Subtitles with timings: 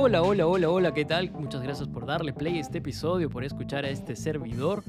[0.00, 1.32] Hola, hola, hola, hola, ¿qué tal?
[1.32, 4.84] Muchas gracias por darle play a este episodio, por escuchar a este servidor.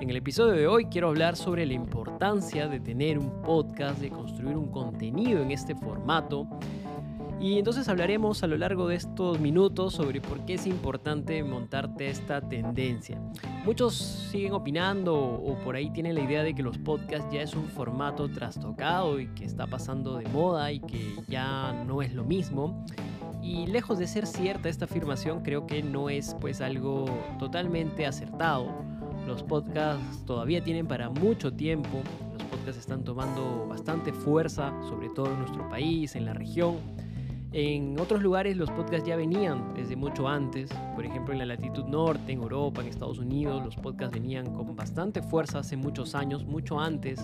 [0.00, 4.10] En el episodio de hoy quiero hablar sobre la importancia de tener un podcast, de
[4.10, 6.48] construir un contenido en este formato.
[7.40, 12.08] Y entonces hablaremos a lo largo de estos minutos sobre por qué es importante montarte
[12.08, 13.22] esta tendencia.
[13.64, 17.54] Muchos siguen opinando o por ahí tienen la idea de que los podcasts ya es
[17.54, 22.24] un formato trastocado y que está pasando de moda y que ya no es lo
[22.24, 22.84] mismo.
[23.48, 27.06] Y lejos de ser cierta esta afirmación, creo que no es pues algo
[27.38, 28.66] totalmente acertado.
[29.26, 32.02] Los podcasts todavía tienen para mucho tiempo.
[32.34, 36.76] Los podcasts están tomando bastante fuerza, sobre todo en nuestro país, en la región.
[37.52, 41.84] En otros lugares los podcasts ya venían desde mucho antes, por ejemplo en la latitud
[41.84, 46.44] norte, en Europa, en Estados Unidos, los podcasts venían con bastante fuerza hace muchos años,
[46.44, 47.18] mucho antes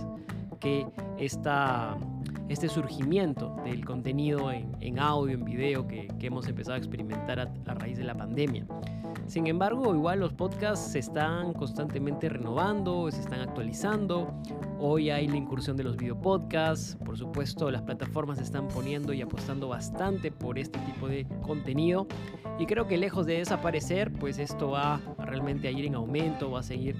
[0.58, 0.86] que
[1.18, 1.98] esta,
[2.48, 7.98] este surgimiento del contenido en, audio, en video que, hemos empezado a experimentar a, raíz
[7.98, 8.66] de la pandemia.
[9.26, 14.34] Sin embargo, igual los podcasts se están constantemente renovando, se están actualizando.
[14.78, 16.96] Hoy hay la incursión de los videopodcasts.
[16.96, 22.06] Por supuesto, las plataformas se están poniendo y apostando bastante por este tipo de contenido.
[22.58, 26.60] Y creo que lejos de desaparecer, pues esto va realmente a ir en aumento, va
[26.60, 26.96] a seguir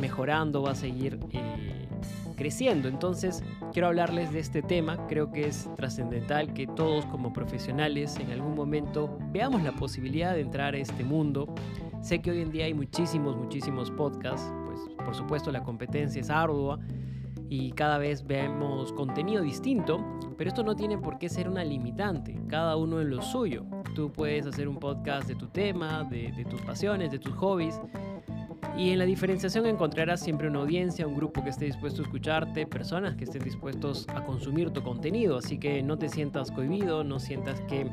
[0.00, 1.88] mejorando, va a seguir eh,
[2.36, 2.88] creciendo.
[2.88, 3.42] Entonces,
[3.76, 5.06] quiero hablarles de este tema.
[5.06, 10.40] Creo que es trascendental que todos como profesionales en algún momento veamos la posibilidad de
[10.40, 11.54] entrar a este mundo.
[12.00, 14.50] Sé que hoy en día hay muchísimos, muchísimos podcasts.
[14.64, 16.78] Pues por supuesto la competencia es ardua
[17.50, 20.02] y cada vez vemos contenido distinto,
[20.38, 23.66] pero esto no tiene por qué ser una limitante, cada uno en lo suyo.
[23.94, 27.78] Tú puedes hacer un podcast de tu tema, de, de tus pasiones, de tus hobbies,
[28.76, 32.66] y en la diferenciación encontrarás siempre una audiencia, un grupo que esté dispuesto a escucharte,
[32.66, 35.38] personas que estén dispuestos a consumir tu contenido.
[35.38, 37.90] Así que no te sientas cohibido, no sientas que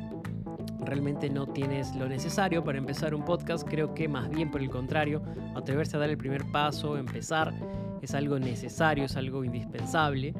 [0.80, 3.66] realmente no tienes lo necesario para empezar un podcast.
[3.66, 5.22] Creo que más bien por el contrario,
[5.54, 7.54] atreverse a dar el primer paso, empezar,
[8.02, 10.34] es algo necesario, es algo indispensable.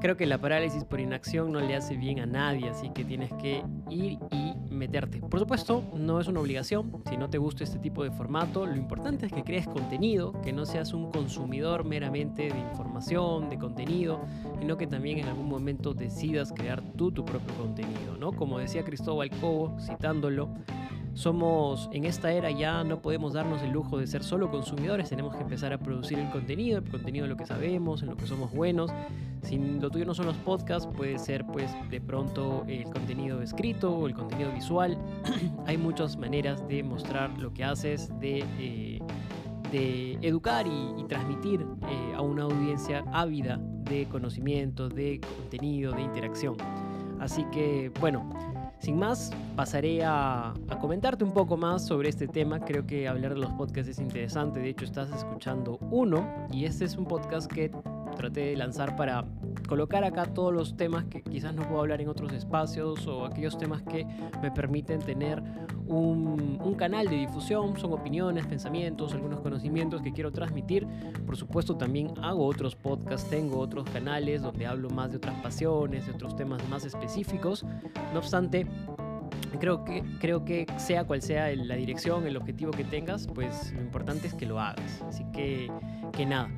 [0.00, 3.32] Creo que la parálisis por inacción no le hace bien a nadie, así que tienes
[3.34, 5.20] que ir y meterte.
[5.20, 8.76] Por supuesto, no es una obligación, si no te gusta este tipo de formato, lo
[8.76, 14.20] importante es que crees contenido, que no seas un consumidor meramente de información, de contenido,
[14.58, 18.32] sino que también en algún momento decidas crear tú tu propio contenido, ¿no?
[18.32, 20.48] Como decía Cristóbal Cobo, citándolo,
[21.14, 25.36] somos en esta era ya no podemos darnos el lujo de ser solo consumidores, tenemos
[25.36, 28.26] que empezar a producir el contenido, el contenido de lo que sabemos, en lo que
[28.26, 28.90] somos buenos.
[29.42, 33.94] Si lo tuyo no son los podcasts, puede ser pues de pronto el contenido escrito
[33.94, 34.96] o el contenido visual.
[35.66, 39.00] Hay muchas maneras de mostrar lo que haces, de, eh,
[39.70, 46.56] de educar y, transmitir eh, a una audiencia ávida de conocimiento, de contenido, de interacción.
[47.20, 48.30] Así que bueno,
[48.82, 52.58] sin más, pasaré a, comentarte un poco más sobre este tema.
[52.58, 54.58] Creo que hablar de los podcasts es interesante.
[54.58, 57.70] De hecho, estás escuchando uno y este es un podcast que
[58.16, 59.24] traté de lanzar para
[59.72, 63.56] colocar acá todos los temas que quizás no puedo hablar en otros espacios o aquellos
[63.56, 64.04] temas que
[64.42, 65.42] me permiten tener
[65.86, 70.86] un, canal de difusión, son opiniones, pensamientos, algunos conocimientos que quiero transmitir.
[71.24, 76.04] Por supuesto también hago otros podcasts, tengo otros canales donde hablo más de otras pasiones,
[76.04, 77.64] de otros temas más específicos.
[78.12, 78.66] No obstante,
[79.58, 83.80] creo que, creo que sea cual sea la dirección, el objetivo que tengas, pues lo
[83.80, 85.00] importante es que lo hagas.
[85.08, 85.70] Así que,
[86.12, 86.50] que nada.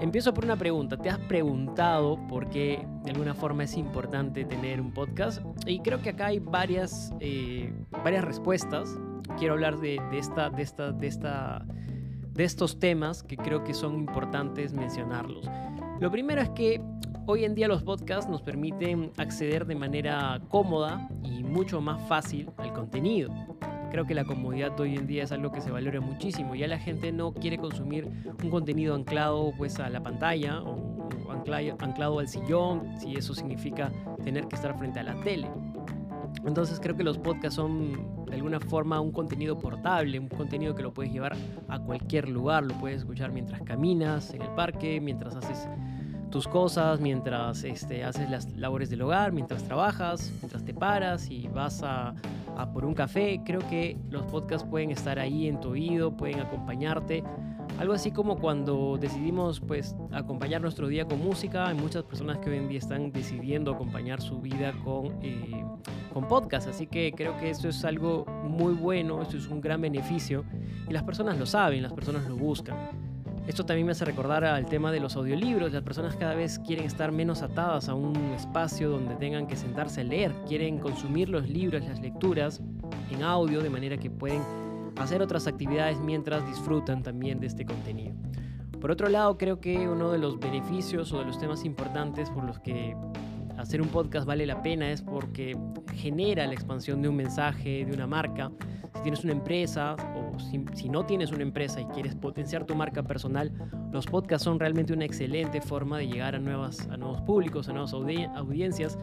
[0.00, 0.96] Empiezo por una pregunta.
[0.96, 5.40] ¿Te has preguntado por qué de alguna forma es importante tener un podcast?
[5.66, 7.72] Y creo que acá hay varias, eh,
[8.02, 8.98] varias respuestas.
[9.38, 11.64] Quiero hablar de, esta, de, esta, de, esta,
[12.32, 15.48] de estos temas que creo que son importantes mencionarlos.
[16.00, 16.82] Lo primero es que
[17.26, 22.50] hoy en día los podcasts nos permiten acceder de manera cómoda y mucho más fácil
[22.58, 23.32] al contenido.
[23.94, 26.56] Creo que la comodidad hoy en día es algo que se valora muchísimo.
[26.56, 28.10] Ya la gente no quiere consumir
[28.42, 33.92] un contenido anclado pues a la pantalla o anclado al sillón, si eso significa
[34.24, 35.48] tener que estar frente a la tele.
[36.44, 40.82] Entonces creo que los podcasts son de alguna forma un contenido portable, un contenido que
[40.82, 41.36] lo puedes llevar
[41.68, 45.68] a cualquier lugar, lo puedes escuchar mientras caminas en el parque, mientras haces
[46.32, 51.46] tus cosas, mientras este, haces las labores del hogar, mientras trabajas, mientras te paras y
[51.46, 52.12] vas a,
[52.72, 53.40] por un café.
[53.44, 57.22] Creo que los podcasts pueden estar ahí en tu oído, pueden acompañarte.
[57.78, 62.50] Algo así como cuando decidimos pues acompañar nuestro día con música, hay muchas personas que
[62.50, 65.64] hoy en día están decidiendo acompañar su vida con, eh,
[66.12, 69.80] con podcast, así que creo que eso es algo muy bueno, eso es un gran
[69.80, 70.44] beneficio
[70.88, 72.76] y las personas lo saben, las personas lo buscan.
[73.46, 75.70] Esto también me hace recordar al tema de los audiolibros.
[75.72, 80.00] Las personas cada vez quieren estar menos atadas a un espacio donde tengan que sentarse
[80.00, 80.32] a leer.
[80.48, 82.62] Quieren consumir los libros, las lecturas
[83.10, 84.42] en audio, de manera que pueden
[84.96, 88.14] hacer otras actividades mientras disfrutan también de este contenido.
[88.80, 92.44] Por otro lado, creo que uno de los beneficios o de los temas importantes por
[92.44, 92.96] los que
[93.64, 95.56] hacer un podcast vale la pena es porque
[95.94, 98.52] genera la expansión de un mensaje, de una marca.
[98.94, 103.02] Si tienes una empresa o si, no tienes una empresa y quieres potenciar tu marca
[103.02, 103.50] personal,
[103.90, 107.72] los podcasts son realmente una excelente forma de llegar a, nuevas, a nuevos públicos, a
[107.72, 108.98] nuevas audiencias.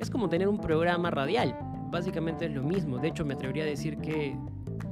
[0.00, 1.56] Es como tener un programa radial.
[1.90, 2.98] Básicamente es lo mismo.
[2.98, 4.36] De hecho, me atrevería a decir que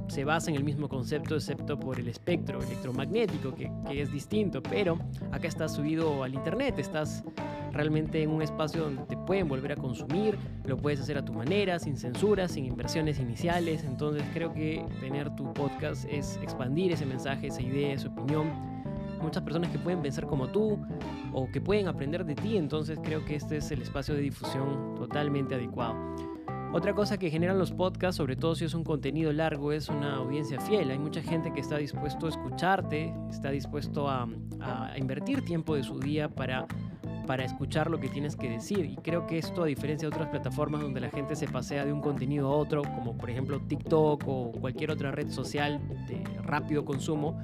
[0.07, 4.99] se basa en el mismo concepto excepto por el espectro electromagnético que, es distinto, pero
[5.31, 7.23] acá estás subido al internet, estás
[7.71, 11.33] realmente en un espacio donde te pueden volver a consumir, lo puedes hacer a tu
[11.33, 17.05] manera, sin censura, sin inversiones iniciales, entonces creo que tener tu podcast es expandir ese
[17.05, 18.51] mensaje, esa idea, esa opinión.
[19.21, 20.77] Muchas personas que pueden pensar como tú
[21.31, 24.95] o que pueden aprender de ti, entonces creo que este es el espacio de difusión
[24.95, 25.95] totalmente adecuado.
[26.73, 30.15] Otra cosa que generan los podcasts, sobre todo si es un contenido largo, es una
[30.15, 30.89] audiencia fiel.
[30.89, 34.27] Hay mucha gente que está dispuesto a escucharte, está dispuesto a,
[34.97, 36.65] invertir tiempo de su día para
[37.27, 38.85] para escuchar lo que tienes que decir.
[38.85, 41.93] Y creo que esto, a diferencia de otras plataformas donde la gente se pasea de
[41.93, 46.83] un contenido a otro, como por ejemplo TikTok o cualquier otra red social de rápido
[46.83, 47.37] consumo,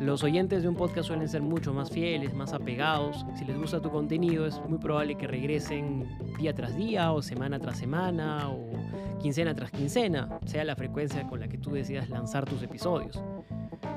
[0.00, 3.24] los oyentes de un podcast suelen ser mucho más fieles, más apegados.
[3.36, 6.08] Si les gusta tu contenido, es muy probable que regresen
[6.38, 8.72] día tras día o semana tras semana o
[9.20, 13.22] quincena tras quincena, sea la frecuencia con la que tú decidas lanzar tus episodios.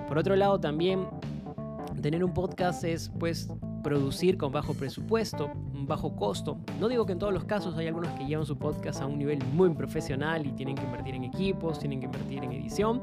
[0.08, 1.06] Por otro lado, también
[2.02, 3.50] tener un podcast es pues
[3.84, 6.58] producir con bajo presupuesto, bajo costo.
[6.80, 9.18] No digo que en todos los casos hay algunos que llevan su podcast a un
[9.18, 13.02] nivel muy profesional y tienen que invertir en equipos, tienen que invertir en edición,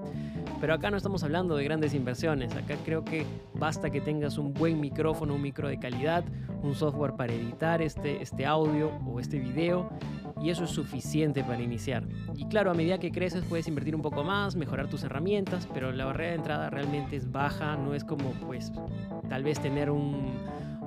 [0.64, 2.56] pero acá no estamos hablando de grandes inversiones.
[2.56, 6.25] Acá creo que basta que tengas un buen micrófono, un micro de calidad,
[6.62, 9.90] un software para editar este, este audio o este video
[10.40, 12.05] y eso es suficiente para iniciar.
[12.34, 15.93] Y claro, a medida que creces puedes invertir un poco más, mejorar tus herramientas, pero
[15.93, 18.72] la barrera de entrada realmente es baja, no es como pues
[19.28, 20.32] tal vez tener un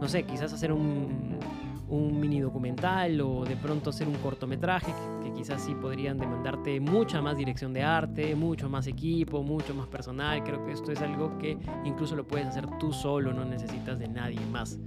[0.02, 1.38] no sé, quizás hacer un,
[1.90, 4.94] mini documental o de pronto hacer un cortometraje
[5.24, 9.88] que, quizás sí podrían demandarte mucha más dirección de arte, mucho más equipo, mucho más
[9.88, 10.44] personal.
[10.44, 14.08] Creo que esto es algo que incluso lo puedes hacer tú solo, no necesitas de
[14.08, 14.80] nadie más.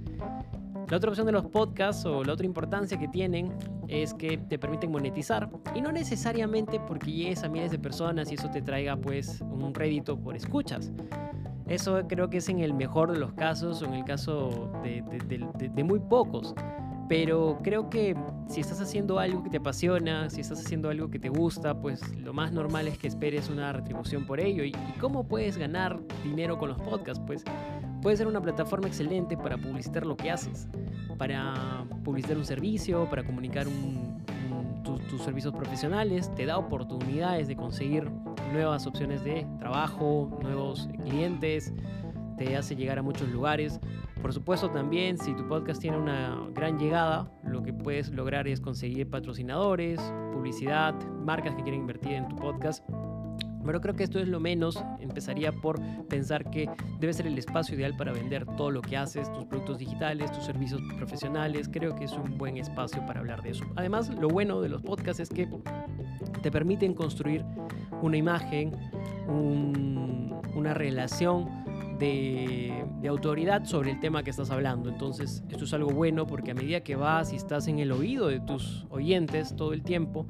[0.89, 3.53] La otra opción de los podcasts o la otra importancia que tienen
[3.87, 8.35] es que te permiten monetizar y no necesariamente porque llegues a miles de personas y
[8.35, 10.91] eso te traiga pues un rédito por escuchas.
[11.71, 15.83] Eso creo que es en el mejor de los casos o en el caso de,
[15.83, 16.53] muy pocos.
[17.11, 18.15] Pero creo que
[18.47, 22.01] si estás haciendo algo que te apasiona, si estás haciendo algo que te gusta, pues
[22.15, 24.63] lo más normal es que esperes una retribución por ello.
[24.63, 27.21] ¿Y, cómo puedes ganar dinero con los podcasts?
[27.27, 27.43] Pues
[28.01, 30.69] puede ser una plataforma excelente para publicitar lo que haces,
[31.17, 33.67] para publicitar un servicio, para comunicar
[35.09, 38.09] tus servicios profesionales, te da oportunidades de conseguir
[38.53, 41.73] nuevas opciones de trabajo, nuevos clientes,
[42.37, 43.81] te hace llegar a muchos lugares.
[44.21, 48.61] Por supuesto también si tu podcast tiene una gran llegada, lo que puedes lograr es
[48.61, 49.99] conseguir patrocinadores,
[50.31, 50.93] publicidad,
[51.25, 52.87] marcas que quieren invertir en tu podcast.
[53.65, 54.83] Pero creo que esto es lo menos.
[54.99, 56.69] Empezaría por pensar que
[56.99, 60.45] debe ser el espacio ideal para vender todo lo que haces, tus productos digitales, tus
[60.45, 61.69] servicios profesionales.
[61.71, 63.65] Creo que es un buen espacio para hablar de eso.
[63.75, 65.47] Además, lo bueno de los podcasts es que
[66.41, 67.43] te permiten construir
[68.01, 68.71] una imagen,
[69.27, 71.60] una relación
[72.01, 74.89] de, autoridad sobre el tema que estás hablando.
[74.89, 78.27] Entonces, esto es algo bueno porque a medida que vas y estás en el oído
[78.27, 80.25] de tus oyentes todo el tiempo,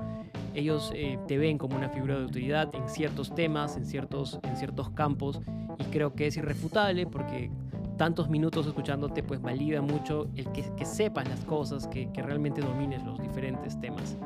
[0.55, 4.57] ellos eh, te ven como una figura de autoridad en ciertos temas, en ciertos, en
[4.57, 5.41] ciertos campos,
[5.79, 7.51] y creo que es irrefutable porque
[7.97, 12.61] tantos minutos escuchándote pues valida mucho el que, que sepas las cosas, que, que realmente
[12.61, 14.17] domines los diferentes temas.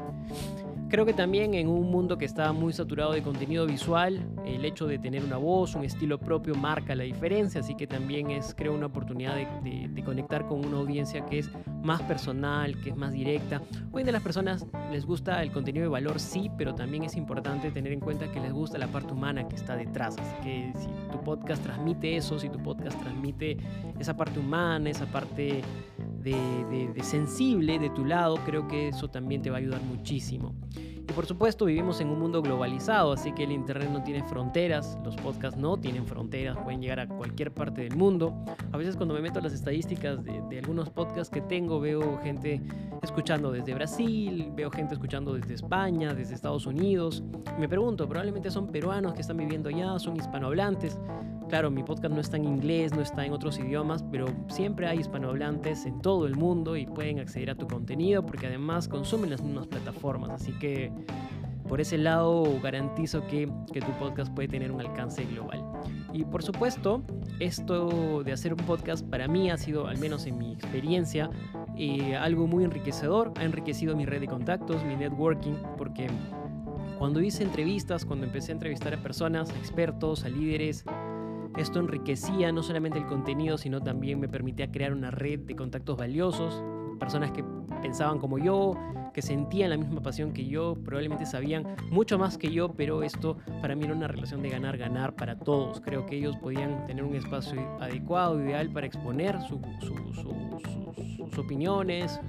[0.96, 4.88] Creo que también en un mundo que está muy saturado de contenido visual, el hecho
[4.88, 8.74] de tener una voz, un estilo propio marca la diferencia, así que también es, creo,
[8.74, 11.50] una oportunidad de, conectar con una audiencia que es
[11.84, 13.62] más personal, que es más directa.
[13.92, 17.72] Hoy de las personas les gusta el contenido de valor, sí, pero también es importante
[17.72, 20.88] tener en cuenta que les gusta la parte humana que está detrás, así que si
[21.12, 23.58] tu podcast transmite eso, si tu podcast transmite
[24.00, 25.62] esa parte humana, esa parte
[26.32, 30.56] de, sensible de tu lado, creo que eso también te va a ayudar muchísimo.
[31.08, 34.98] Y por supuesto vivimos en un mundo globalizado, así que el Internet no tiene fronteras,
[35.04, 38.34] los podcasts no tienen fronteras, pueden llegar a cualquier parte del mundo.
[38.72, 42.18] A veces cuando me meto a las estadísticas de, de algunos podcasts que tengo, veo
[42.24, 42.60] gente
[43.04, 47.24] escuchando desde Brasil, veo gente escuchando desde España, desde Estados Unidos.
[47.60, 51.00] Me pregunto, probablemente son peruanos que están viviendo allá, son hispanohablantes.
[51.50, 55.00] Claro, mi podcast no está en inglés, no está en otros idiomas, pero siempre hay
[55.00, 59.44] hispanohablantes en todo el mundo y pueden acceder a tu contenido porque además consumen las
[59.44, 60.32] mismas plataformas.
[60.32, 60.92] Así que
[61.68, 65.64] por ese lado garantizo que, tu podcast puede tener un alcance global.
[66.14, 67.04] Y por supuesto,
[67.40, 71.30] esto de hacer un podcast para mí ha sido, al menos en mi experiencia,
[71.78, 73.34] eh, algo muy enriquecedor.
[73.38, 76.08] Ha enriquecido mi red de contactos, mi networking, porque
[77.00, 80.86] cuando hice entrevistas, cuando empecé a entrevistar a personas, a expertos, a líderes,
[81.58, 85.98] esto enriquecía no solamente el contenido, sino también me permitía crear una red de contactos
[85.98, 86.64] valiosos,
[87.00, 87.44] personas que
[87.82, 88.74] pensaban como yo,
[89.14, 93.38] que sentían la misma pasión que yo, probablemente sabían mucho más que yo, pero esto
[93.62, 95.80] para mí era una relación de ganar-ganar para todos.
[95.80, 99.60] Creo que ellos podían tener un espacio adecuado, ideal para exponer sus
[101.38, 102.20] opiniones,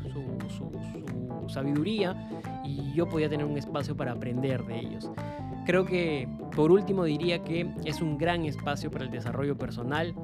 [0.49, 2.31] su sabiduría,
[2.65, 5.11] y yo podía tener un espacio para aprender de ellos.
[5.65, 10.15] Creo que por último diría que es un gran espacio para el desarrollo personal.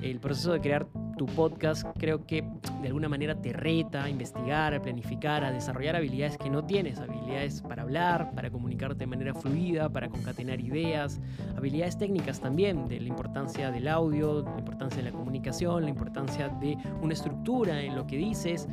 [0.00, 0.86] El proceso de crear
[1.16, 2.44] tu podcast creo que
[2.82, 6.98] de alguna manera te reta a investigar, a planificar, a desarrollar habilidades que no tienes,
[6.98, 11.20] habilidades para hablar, para comunicarte de manera fluida, para concatenar ideas,
[11.56, 16.48] habilidades técnicas también de la importancia del audio, la importancia de la comunicación, la importancia
[16.48, 18.68] de una estructura en lo que dices.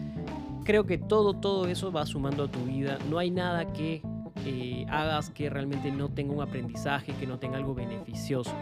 [0.64, 2.98] Creo que todo, todo eso va sumando a tu vida.
[3.10, 4.02] No hay nada que
[4.46, 8.54] eh, hagas que realmente no tenga un aprendizaje, que no tenga algo beneficioso.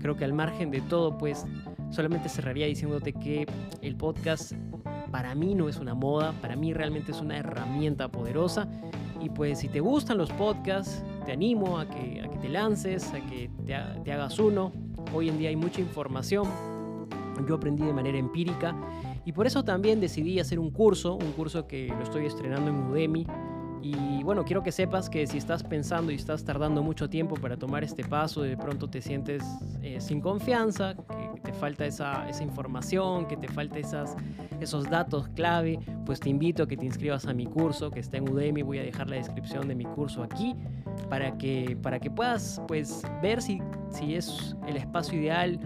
[0.00, 1.46] Creo que al margen de todo, pues
[1.90, 3.46] solamente cerraría diciéndote que
[3.82, 4.52] el podcast
[5.10, 8.68] para mí no es una moda, para mí realmente es una herramienta poderosa.
[9.20, 13.12] Y pues si te gustan los podcasts, te animo a que, a que te lances,
[13.12, 13.74] a que te,
[14.04, 14.72] te hagas uno.
[15.14, 16.48] Hoy en día hay mucha información.
[17.48, 18.74] Yo aprendí de manera empírica
[19.24, 22.76] y por eso también decidí hacer un curso, un curso que lo estoy estrenando en
[22.76, 23.26] Udemy
[23.82, 27.56] y bueno, quiero que sepas que si estás pensando y estás tardando mucho tiempo para
[27.56, 29.42] tomar este paso, de pronto te sientes
[29.82, 34.16] eh, sin confianza, que te falta esa, esa, información, que te falta esas,
[34.60, 38.16] esos datos clave, pues te invito a que te inscribas a mi curso que está
[38.16, 38.62] en Udemy.
[38.62, 40.56] Voy a dejar la descripción de mi curso aquí
[41.08, 45.60] para que, para que puedas pues, ver si, si es el espacio ideal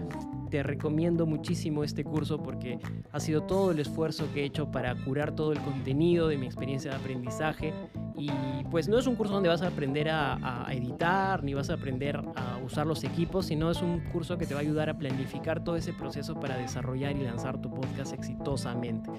[0.51, 2.77] te recomiendo muchísimo este curso porque
[3.13, 6.45] ha sido todo el esfuerzo que he hecho para curar todo el contenido de mi
[6.45, 7.73] experiencia de aprendizaje
[8.21, 11.73] y pues no es un curso donde vas a aprender a, editar ni vas a
[11.73, 14.97] aprender a usar los equipos, sino es un curso que te va a ayudar a
[14.97, 19.09] planificar todo ese proceso para desarrollar y lanzar tu podcast exitosamente.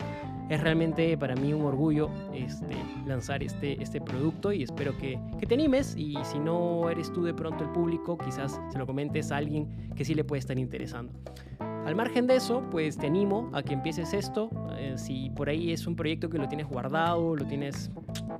[0.49, 5.47] Es realmente para mí un orgullo este, lanzar este, este producto y espero que, que
[5.47, 9.32] te animes y si no eres tú de pronto el público, quizás se lo comentes
[9.32, 11.12] a alguien que sí le puede estar interesando.
[11.84, 14.50] Al margen de eso, pues te animo a que empieces esto.
[14.78, 17.90] Eh, si por ahí es un proyecto que lo tienes guardado, lo tienes,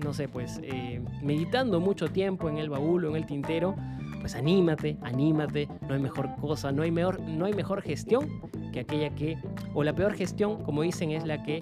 [0.05, 3.75] no sé, pues eh, meditando mucho tiempo en el baúl o en el tintero,
[4.21, 5.69] pues anímate, anímate.
[5.89, 8.29] No hay mejor cosa, no hay mejor, no hay mejor gestión
[8.73, 9.37] que aquella que,
[9.75, 11.61] o la peor gestión, como dicen, es la que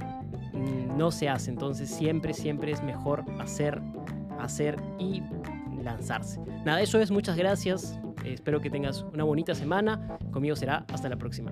[0.53, 1.51] mm, no se hace.
[1.51, 3.81] Entonces siempre, siempre es mejor hacer,
[4.39, 5.23] hacer y
[5.83, 6.41] lanzarse.
[6.67, 7.11] Nada, eso es.
[7.11, 7.99] Muchas gracias.
[8.25, 10.19] espero que tengas una bonita semana.
[10.31, 11.51] Conmigo será hasta la próxima.